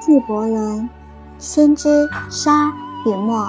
[0.00, 0.80] 纪伯伦
[1.36, 2.72] 《先知沙
[3.04, 3.48] 与墨》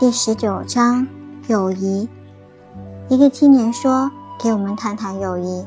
[0.00, 1.06] 第十九章
[1.46, 2.08] 友谊。
[3.08, 5.64] 一个青年说：“给我们谈谈友谊。”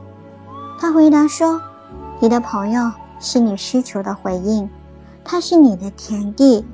[0.77, 1.61] 他回答说
[2.19, 4.69] ：“你的朋友是你需求的回应，
[5.23, 6.65] 他是你的田地，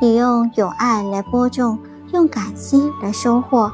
[0.00, 1.78] 你用友爱来播种，
[2.14, 3.70] 用感激来收获。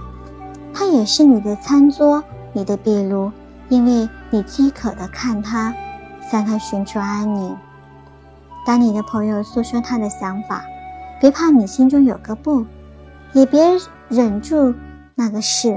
[0.74, 3.30] 他也是你的餐桌，你的壁炉，
[3.68, 5.72] 因为你饥渴的看他，
[6.28, 7.56] 向他寻求安宁。
[8.64, 10.64] 当你的朋友诉说他的想法，
[11.20, 12.64] 别怕你心中有个不，
[13.32, 13.62] 也别
[14.09, 14.74] 忍住
[15.14, 15.77] 那个是。”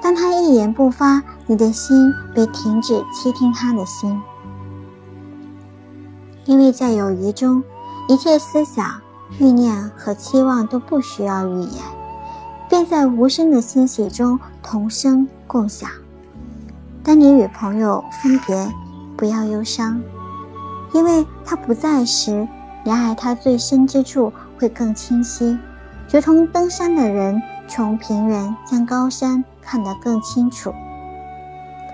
[0.00, 4.22] 当他一言不发，你的心被停止倾听他的心，
[6.44, 7.64] 因为在友谊中，
[8.08, 9.00] 一切思想、
[9.38, 11.82] 欲念和期望都不需要语言，
[12.68, 15.90] 便在无声的欣喜中同声共享。
[17.02, 18.72] 当你与朋友分别，
[19.16, 20.00] 不要忧伤，
[20.92, 22.46] 因为他不在时，
[22.84, 25.58] 你爱他最深之处会更清晰，
[26.10, 29.44] 如同登山的人从平原将高山。
[29.70, 30.72] 看得更清楚。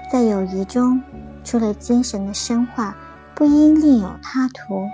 [0.08, 1.02] 在友谊中，
[1.42, 2.94] 除了精神的深化，
[3.34, 4.86] 不应另有他途，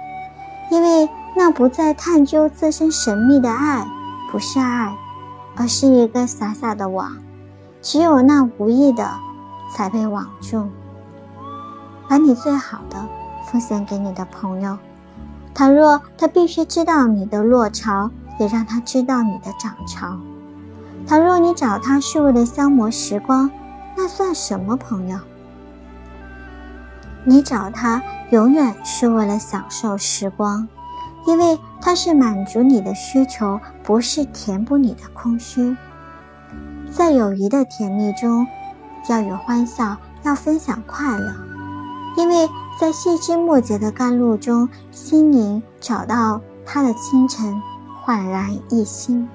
[0.70, 3.86] 因为那不再探究自身神秘的爱，
[4.32, 4.96] 不是爱，
[5.56, 7.18] 而是一个傻傻的网。
[7.82, 9.10] 只有那无意的，
[9.76, 10.66] 才被网住。
[12.08, 13.06] 把你最好的
[13.46, 14.78] 奉献给你的朋友，
[15.54, 20.18] 倘若他必须知道你的落潮，也让他知道你的涨潮。
[21.06, 23.50] 倘若你找他是为了消磨时光，
[23.96, 25.18] 那算什么朋友？
[27.24, 30.68] 你找他永远是为了享受时光，
[31.26, 35.76] 因为他是满足你的需求，不是填补你的空虚。
[36.90, 38.46] 在友谊的甜蜜中，
[39.08, 41.34] 要有欢笑，要分享快乐，
[42.16, 47.60] 因为在细枝末节的甘露中，心灵找到它的清晨，
[48.02, 49.28] 焕然一新。